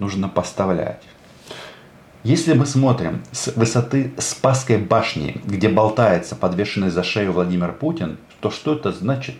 нужно 0.00 0.28
поставлять. 0.28 1.02
Если 2.24 2.52
мы 2.52 2.66
смотрим 2.66 3.22
с 3.32 3.54
высоты 3.54 4.12
Спасской 4.18 4.78
башни, 4.78 5.40
где 5.44 5.68
болтается 5.68 6.34
подвешенный 6.34 6.90
за 6.90 7.02
шею 7.02 7.32
Владимир 7.32 7.72
Путин, 7.72 8.18
то 8.40 8.50
что 8.50 8.74
это 8.74 8.92
значит? 8.92 9.36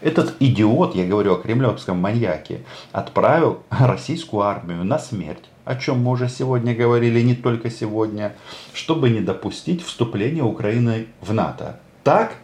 Этот 0.00 0.34
идиот, 0.40 0.94
я 0.94 1.06
говорю 1.06 1.34
о 1.34 1.38
кремлевском 1.38 1.98
маньяке, 1.98 2.60
отправил 2.92 3.62
российскую 3.70 4.42
армию 4.42 4.84
на 4.84 4.98
смерть, 4.98 5.44
о 5.64 5.76
чем 5.76 6.02
мы 6.02 6.12
уже 6.12 6.28
сегодня 6.28 6.74
говорили, 6.74 7.20
не 7.22 7.34
только 7.34 7.70
сегодня, 7.70 8.34
чтобы 8.74 9.10
не 9.10 9.20
допустить 9.20 9.82
вступления 9.82 10.42
Украины 10.42 11.06
в 11.20 11.32
НАТО. 11.32 11.80
Так? 12.04 12.34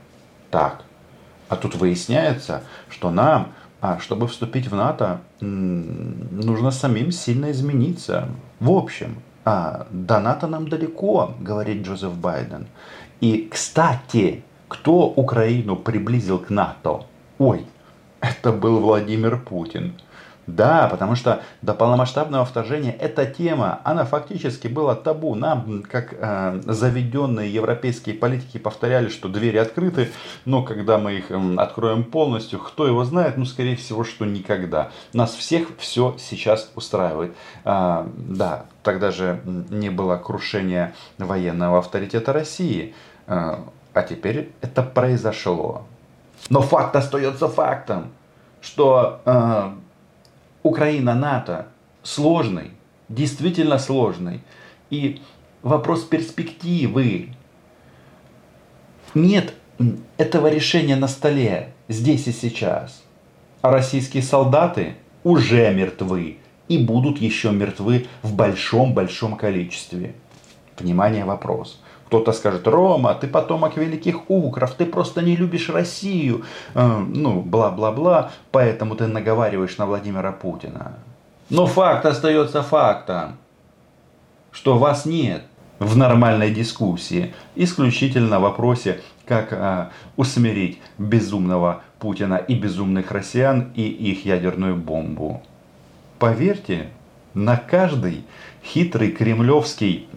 Так. 0.50 0.82
А 1.48 1.56
тут 1.56 1.74
выясняется, 1.74 2.62
что 2.88 3.10
нам, 3.10 3.52
а, 3.80 3.98
чтобы 3.98 4.26
вступить 4.26 4.68
в 4.68 4.74
НАТО, 4.74 5.20
нужно 5.40 6.70
самим 6.70 7.12
сильно 7.12 7.50
измениться. 7.50 8.28
В 8.58 8.70
общем, 8.70 9.16
а, 9.44 9.86
до 9.90 10.20
НАТО 10.20 10.46
нам 10.46 10.68
далеко, 10.68 11.34
говорит 11.40 11.86
Джозеф 11.86 12.14
Байден. 12.14 12.66
И, 13.20 13.48
кстати, 13.50 14.42
кто 14.68 15.06
Украину 15.08 15.76
приблизил 15.76 16.38
к 16.38 16.48
НАТО? 16.48 17.04
Ой, 17.42 17.66
это 18.20 18.52
был 18.52 18.78
Владимир 18.78 19.36
Путин. 19.36 19.94
Да, 20.46 20.86
потому 20.88 21.16
что 21.16 21.42
до 21.60 21.74
полномасштабного 21.74 22.44
вторжения 22.44 22.92
эта 22.92 23.26
тема, 23.26 23.80
она 23.82 24.04
фактически 24.04 24.68
была 24.68 24.94
табу. 24.94 25.34
Нам, 25.34 25.82
как 25.82 26.14
э, 26.16 26.60
заведенные 26.64 27.52
европейские 27.52 28.14
политики, 28.14 28.58
повторяли, 28.58 29.08
что 29.08 29.28
двери 29.28 29.56
открыты, 29.56 30.12
но 30.44 30.62
когда 30.62 30.98
мы 30.98 31.14
их 31.14 31.32
э, 31.32 31.54
откроем 31.56 32.04
полностью, 32.04 32.60
кто 32.60 32.86
его 32.86 33.04
знает, 33.04 33.36
ну, 33.36 33.44
скорее 33.44 33.74
всего, 33.74 34.04
что 34.04 34.24
никогда. 34.24 34.92
Нас 35.12 35.34
всех 35.34 35.66
все 35.78 36.14
сейчас 36.20 36.70
устраивает. 36.76 37.34
А, 37.64 38.08
да, 38.16 38.66
тогда 38.84 39.10
же 39.10 39.40
не 39.44 39.90
было 39.90 40.16
крушения 40.16 40.94
военного 41.18 41.80
авторитета 41.80 42.32
России, 42.32 42.94
а, 43.26 43.64
а 43.94 44.02
теперь 44.02 44.52
это 44.60 44.84
произошло. 44.84 45.86
Но 46.50 46.60
факт 46.60 46.96
остается 46.96 47.48
фактом, 47.48 48.12
что 48.60 49.20
э, 49.24 49.72
Украина-НАТО 50.62 51.66
сложный, 52.02 52.72
действительно 53.08 53.78
сложный. 53.78 54.40
И 54.90 55.20
вопрос 55.62 56.04
перспективы. 56.04 57.34
Нет 59.14 59.54
этого 60.16 60.48
решения 60.48 60.96
на 60.96 61.08
столе 61.08 61.72
здесь 61.88 62.26
и 62.26 62.32
сейчас. 62.32 63.02
А 63.60 63.70
российские 63.70 64.22
солдаты 64.22 64.96
уже 65.24 65.72
мертвы 65.72 66.38
и 66.68 66.78
будут 66.78 67.18
еще 67.18 67.50
мертвы 67.52 68.06
в 68.22 68.34
большом-большом 68.34 69.36
количестве. 69.36 70.14
Внимание, 70.78 71.24
вопрос. 71.24 71.80
Кто-то 72.12 72.32
скажет, 72.32 72.66
Рома, 72.66 73.14
ты 73.14 73.26
потомок 73.26 73.78
великих 73.78 74.28
укров, 74.28 74.74
ты 74.74 74.84
просто 74.84 75.22
не 75.22 75.34
любишь 75.34 75.70
Россию, 75.70 76.44
э, 76.74 77.04
ну, 77.08 77.40
бла-бла-бла, 77.40 78.32
поэтому 78.50 78.96
ты 78.96 79.06
наговариваешь 79.06 79.78
на 79.78 79.86
Владимира 79.86 80.30
Путина. 80.30 80.92
Но 81.48 81.64
факт 81.64 82.04
остается 82.04 82.62
фактом, 82.62 83.38
что 84.50 84.76
вас 84.76 85.06
нет 85.06 85.44
в 85.78 85.96
нормальной 85.96 86.50
дискуссии, 86.50 87.32
исключительно 87.54 88.40
в 88.40 88.42
вопросе, 88.42 89.00
как 89.24 89.54
а, 89.54 89.90
усмирить 90.16 90.82
безумного 90.98 91.80
Путина 91.98 92.34
и 92.36 92.54
безумных 92.54 93.10
россиян 93.10 93.72
и 93.74 93.88
их 93.88 94.26
ядерную 94.26 94.76
бомбу. 94.76 95.40
Поверьте, 96.18 96.90
на 97.34 97.56
каждый 97.56 98.24
хитрый 98.64 99.10
кремлевский 99.10 100.08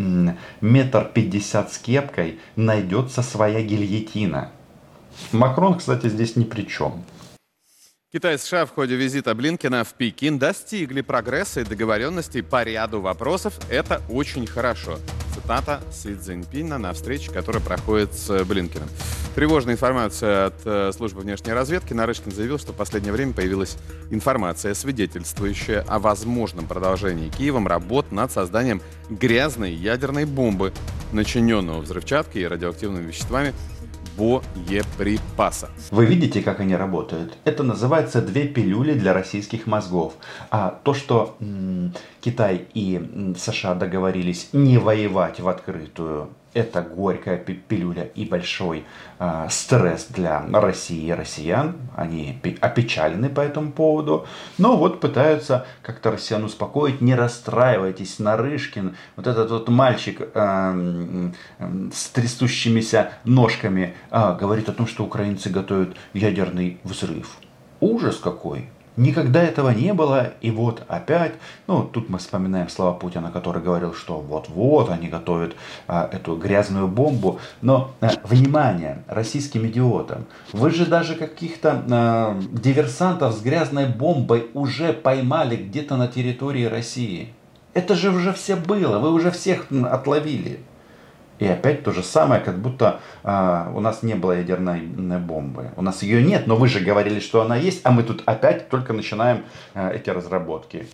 метр 0.62 1.10
пятьдесят 1.14 1.74
с 1.74 1.78
кепкой 1.78 2.40
найдется 2.56 3.22
своя 3.22 3.62
гильотина. 3.62 4.52
Макрон, 5.32 5.78
кстати, 5.78 6.10
здесь 6.10 6.36
ни 6.36 6.44
при 6.44 6.64
чем. 6.64 7.04
Китай 8.16 8.36
и 8.36 8.38
США 8.38 8.66
в 8.66 8.70
ходе 8.70 8.96
визита 8.96 9.36
Блинкина 9.36 9.84
в 9.84 9.94
Пекин 9.94 10.40
достигли 10.40 11.02
прогресса 11.02 11.60
и 11.60 11.64
договоренностей 11.66 12.42
по 12.42 12.64
ряду 12.64 13.02
вопросов. 13.02 13.60
Это 13.70 14.02
очень 14.10 14.48
хорошо. 14.48 15.00
Цитата 15.34 15.82
Си 15.92 16.16
Цзиньпина 16.16 16.78
на 16.78 16.94
встрече, 16.94 17.30
которая 17.30 17.62
проходит 17.62 18.14
с 18.14 18.46
Блинкиным. 18.46 18.88
Тревожная 19.36 19.74
информация 19.74 20.46
от 20.46 20.54
э, 20.64 20.92
службы 20.96 21.20
внешней 21.20 21.52
разведки. 21.52 21.92
Нарышкин 21.92 22.32
заявил, 22.32 22.58
что 22.58 22.72
в 22.72 22.78
последнее 22.78 23.12
время 23.12 23.34
появилась 23.34 23.76
информация, 24.10 24.74
свидетельствующая 24.76 25.82
о 25.82 26.00
возможном 26.00 26.68
продолжении 26.68 27.28
Киевом 27.28 27.68
работ 27.68 28.14
над 28.14 28.32
созданием 28.32 28.82
грязной 29.10 29.74
ядерной 29.74 30.24
бомбы, 30.24 30.72
начиненного 31.12 31.82
взрывчаткой 31.82 32.44
и 32.44 32.48
радиоактивными 32.48 33.08
веществами 33.08 33.54
боеприпаса. 34.18 35.70
Вы 35.92 36.06
видите, 36.06 36.42
как 36.42 36.60
они 36.60 36.76
работают? 36.76 37.38
Это 37.44 37.64
называется 37.64 38.22
две 38.22 38.48
пилюли 38.48 38.94
для 38.94 39.14
российских 39.14 39.68
мозгов. 39.68 40.14
А 40.52 40.80
то, 40.84 40.94
что 40.94 41.36
Китай 42.25 42.65
и 42.74 43.36
США 43.38 43.75
договорились 43.75 44.50
не 44.51 44.79
воевать 44.79 45.39
в 45.39 45.48
открытую, 45.48 46.32
это 46.55 46.82
горькая 46.82 47.38
пилюля 47.38 48.05
и 48.15 48.25
большой 48.25 48.84
э, 49.20 49.48
стресс 49.51 50.08
для 50.10 50.44
России 50.51 51.05
и 51.05 51.13
россиян. 51.13 51.75
Они 51.96 52.39
опечалены 52.62 53.29
по 53.29 53.41
этому 53.41 53.72
поводу. 53.72 54.25
Но 54.58 54.75
вот 54.75 55.01
пытаются 55.01 55.67
как-то 55.84 56.10
россиян 56.10 56.44
успокоить. 56.44 57.00
Не 57.00 57.13
расстраивайтесь, 57.13 58.17
Нарышкин, 58.17 58.96
вот 59.17 59.27
этот 59.27 59.51
вот 59.51 59.70
мальчик 59.70 60.22
э, 60.22 60.27
э, 61.60 61.89
с 61.94 62.08
трясущимися 62.08 63.12
ножками 63.24 63.94
э, 64.10 64.38
говорит 64.39 64.67
о 64.67 64.74
том, 64.74 64.88
что 64.88 65.03
украинцы 65.03 65.51
готовят 65.51 65.96
ядерный 66.15 66.79
взрыв. 66.84 67.38
Ужас 67.82 68.17
какой! 68.17 68.70
Никогда 68.98 69.44
этого 69.44 69.72
не 69.72 69.94
было, 69.94 70.32
и 70.40 70.52
вот 70.52 70.84
опять, 70.88 71.34
ну, 71.68 71.84
тут 71.84 72.10
мы 72.10 72.18
вспоминаем 72.18 72.70
слова 72.70 72.94
Путина, 72.94 73.30
который 73.30 73.62
говорил, 73.62 73.94
что 73.94 74.20
вот-вот 74.20 74.90
они 74.90 75.10
готовят 75.10 75.56
а, 75.88 76.10
эту 76.12 76.38
грязную 76.38 76.88
бомбу. 76.88 77.40
Но, 77.62 77.92
а, 78.00 78.12
внимание, 78.24 79.04
российским 79.08 79.68
идиотам, 79.68 80.25
вы 80.54 80.72
же 80.72 80.86
даже 80.86 81.16
каких-то 81.16 81.84
а, 81.92 82.40
диверсантов 82.52 83.34
с 83.34 83.42
грязной 83.42 83.88
бомбой 83.88 84.48
уже 84.54 84.94
поймали 84.94 85.58
где-то 85.58 85.98
на 85.98 86.08
территории 86.08 86.66
России. 86.66 87.34
Это 87.74 87.96
же 87.96 88.12
уже 88.12 88.31
все 88.31 88.55
было, 88.55 89.00
вы 89.00 89.12
уже 89.12 89.31
всех 89.31 89.66
отловили. 89.92 90.62
И 91.40 91.48
опять 91.48 91.84
то 91.84 91.92
же 91.92 92.02
самое, 92.02 92.42
как 92.42 92.60
будто 92.60 93.02
э, 93.24 93.72
у 93.76 93.82
нас 93.82 94.04
не 94.04 94.14
было 94.16 94.34
ядерной 94.34 94.82
бомбы. 95.20 95.72
У 95.76 95.82
нас 95.82 96.02
ее 96.02 96.24
нет, 96.24 96.48
но 96.48 96.56
вы 96.56 96.68
же 96.70 96.80
говорили, 96.80 97.20
что 97.20 97.42
она 97.42 97.58
есть, 97.58 97.82
а 97.84 97.92
мы 97.92 98.04
тут 98.04 98.24
опять 98.26 98.70
только 98.70 98.94
начинаем 98.94 99.44
э, 99.74 99.96
эти 99.96 100.10
разработки. 100.10 100.88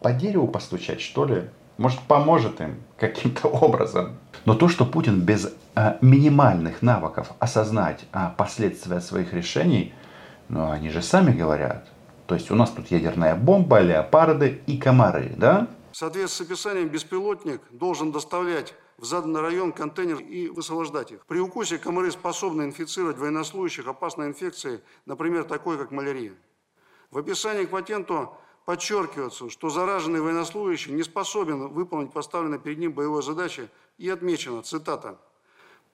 По 0.00 0.12
дереву 0.12 0.48
постучать, 0.48 1.00
что 1.00 1.24
ли? 1.24 1.44
Может, 1.78 2.00
поможет 2.00 2.60
им 2.60 2.76
каким-то 2.98 3.48
образом. 3.62 4.16
Но 4.44 4.54
то, 4.54 4.68
что 4.68 4.84
Путин 4.84 5.20
без 5.20 5.54
э, 5.74 5.96
минимальных 6.02 6.82
навыков 6.82 7.32
осознать 7.38 8.04
э, 8.12 8.28
последствия 8.36 9.00
своих 9.00 9.32
решений, 9.32 9.94
ну, 10.50 10.70
они 10.70 10.90
же 10.90 11.00
сами 11.00 11.32
говорят. 11.32 11.86
То 12.26 12.34
есть 12.34 12.50
у 12.50 12.54
нас 12.54 12.70
тут 12.70 12.90
ядерная 12.90 13.34
бомба, 13.34 13.80
леопарды 13.80 14.60
и 14.66 14.76
комары, 14.76 15.32
да? 15.36 15.68
В 15.94 15.96
соответствии 15.96 16.42
с 16.42 16.48
описанием, 16.48 16.88
беспилотник 16.88 17.60
должен 17.70 18.10
доставлять 18.10 18.74
в 18.98 19.04
заданный 19.04 19.40
район 19.40 19.70
контейнер 19.70 20.18
и 20.18 20.48
высвобождать 20.48 21.12
их. 21.12 21.24
При 21.26 21.38
укусе 21.38 21.78
комары 21.78 22.10
способны 22.10 22.62
инфицировать 22.62 23.16
военнослужащих 23.16 23.86
опасной 23.86 24.26
инфекцией, 24.26 24.80
например, 25.06 25.44
такой, 25.44 25.78
как 25.78 25.92
малярия. 25.92 26.34
В 27.12 27.18
описании 27.18 27.64
к 27.64 27.70
патенту 27.70 28.36
подчеркивается, 28.64 29.48
что 29.50 29.70
зараженный 29.70 30.20
военнослужащий 30.20 30.90
не 30.90 31.04
способен 31.04 31.68
выполнить 31.68 32.12
поставленные 32.12 32.58
перед 32.58 32.78
ним 32.78 32.92
боевые 32.92 33.22
задачи 33.22 33.70
и 33.96 34.10
отмечено, 34.10 34.64
цитата, 34.64 35.20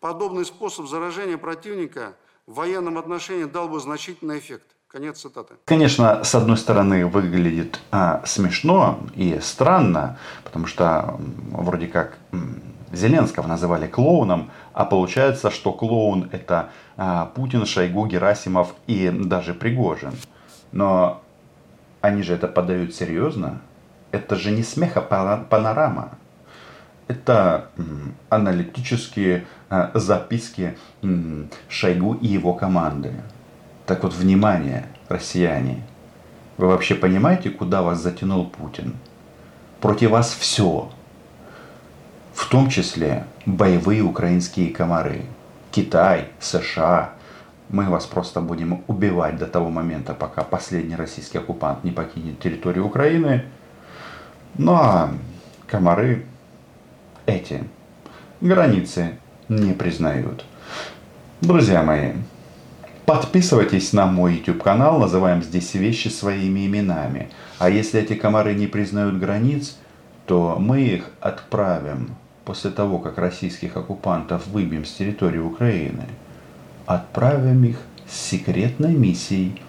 «Подобный 0.00 0.46
способ 0.46 0.86
заражения 0.86 1.36
противника 1.36 2.16
в 2.46 2.54
военном 2.54 2.96
отношении 2.96 3.44
дал 3.44 3.68
бы 3.68 3.78
значительный 3.80 4.38
эффект. 4.38 4.74
Конец 4.92 5.20
цитаты. 5.20 5.54
Конечно, 5.66 6.24
с 6.24 6.34
одной 6.34 6.56
стороны, 6.56 7.06
выглядит 7.06 7.78
а, 7.92 8.22
смешно 8.26 8.98
и 9.14 9.38
странно, 9.40 10.18
потому 10.42 10.66
что 10.66 11.16
вроде 11.52 11.86
как 11.86 12.18
Зеленского 12.92 13.46
называли 13.46 13.86
клоуном, 13.86 14.50
а 14.72 14.84
получается, 14.84 15.52
что 15.52 15.72
клоун 15.72 16.28
это 16.32 16.70
а, 16.96 17.26
Путин, 17.26 17.66
Шойгу, 17.66 18.06
Герасимов 18.06 18.74
и 18.88 19.10
даже 19.10 19.54
Пригожин. 19.54 20.12
Но 20.72 21.22
они 22.00 22.24
же 22.24 22.34
это 22.34 22.48
подают 22.48 22.92
серьезно. 22.92 23.60
Это 24.10 24.34
же 24.34 24.50
не 24.50 24.64
смеха 24.64 25.00
панорама. 25.00 26.18
Это 27.06 27.70
аналитические 28.28 29.46
а, 29.68 29.92
записки 29.94 30.76
м, 31.02 31.48
Шойгу 31.68 32.14
и 32.14 32.26
его 32.26 32.54
команды. 32.54 33.14
Так 33.90 34.04
вот, 34.04 34.14
внимание, 34.14 34.86
россияне. 35.08 35.82
Вы 36.58 36.68
вообще 36.68 36.94
понимаете, 36.94 37.50
куда 37.50 37.82
вас 37.82 37.98
затянул 37.98 38.46
Путин? 38.48 38.94
Против 39.80 40.10
вас 40.10 40.32
все. 40.32 40.88
В 42.32 42.48
том 42.48 42.70
числе 42.70 43.24
боевые 43.46 44.02
украинские 44.02 44.70
комары. 44.70 45.22
Китай, 45.72 46.28
США. 46.38 47.14
Мы 47.68 47.86
вас 47.86 48.06
просто 48.06 48.40
будем 48.40 48.84
убивать 48.86 49.38
до 49.38 49.46
того 49.46 49.70
момента, 49.70 50.14
пока 50.14 50.44
последний 50.44 50.94
российский 50.94 51.38
оккупант 51.38 51.82
не 51.82 51.90
покинет 51.90 52.38
территорию 52.38 52.86
Украины. 52.86 53.46
Ну 54.56 54.74
а 54.74 55.12
комары 55.66 56.26
эти 57.26 57.64
границы 58.40 59.18
не 59.48 59.72
признают. 59.72 60.44
Друзья 61.40 61.82
мои, 61.82 62.12
Подписывайтесь 63.10 63.92
на 63.92 64.06
мой 64.06 64.36
YouTube 64.36 64.62
канал, 64.62 65.00
называем 65.00 65.42
здесь 65.42 65.74
вещи 65.74 66.06
своими 66.06 66.68
именами. 66.68 67.28
А 67.58 67.68
если 67.68 68.00
эти 68.00 68.14
комары 68.14 68.54
не 68.54 68.68
признают 68.68 69.18
границ, 69.18 69.74
то 70.26 70.58
мы 70.60 70.82
их 70.82 71.10
отправим 71.20 72.14
после 72.44 72.70
того, 72.70 73.00
как 73.00 73.18
российских 73.18 73.76
оккупантов 73.76 74.46
выбьем 74.46 74.84
с 74.84 74.92
территории 74.92 75.40
Украины. 75.40 76.04
Отправим 76.86 77.64
их 77.64 77.78
с 78.08 78.16
секретной 78.16 78.94
миссией 78.94 79.60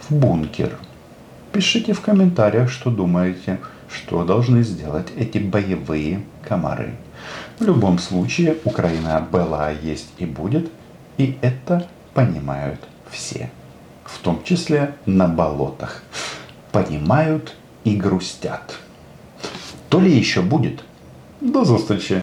в 0.00 0.14
бункер. 0.14 0.78
Пишите 1.52 1.92
в 1.92 2.00
комментариях, 2.00 2.70
что 2.70 2.90
думаете, 2.90 3.60
что 3.90 4.24
должны 4.24 4.62
сделать 4.62 5.08
эти 5.18 5.36
боевые 5.36 6.22
комары. 6.40 6.94
В 7.58 7.64
любом 7.66 7.98
случае, 7.98 8.56
Украина 8.64 9.20
была, 9.30 9.68
есть 9.70 10.14
и 10.16 10.24
будет, 10.24 10.70
и 11.18 11.36
это 11.42 11.86
понимают 12.14 12.80
все. 13.10 13.50
В 14.04 14.18
том 14.18 14.42
числе 14.44 14.94
на 15.06 15.28
болотах. 15.28 16.02
Понимают 16.72 17.54
и 17.84 17.96
грустят. 17.96 18.78
То 19.88 20.00
ли 20.00 20.10
еще 20.10 20.40
будет. 20.42 20.84
До 21.40 21.64
зустрічі! 21.64 22.22